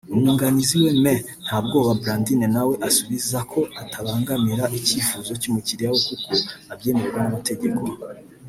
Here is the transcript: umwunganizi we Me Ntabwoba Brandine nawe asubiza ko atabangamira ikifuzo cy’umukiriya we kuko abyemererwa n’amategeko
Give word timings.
umwunganizi 0.13 0.75
we 0.83 0.91
Me 1.03 1.13
Ntabwoba 1.45 1.91
Brandine 2.01 2.47
nawe 2.55 2.73
asubiza 2.87 3.37
ko 3.51 3.59
atabangamira 3.81 4.63
ikifuzo 4.77 5.31
cy’umukiriya 5.41 5.89
we 5.93 5.99
kuko 6.07 6.31
abyemererwa 6.73 7.19
n’amategeko 7.23 7.81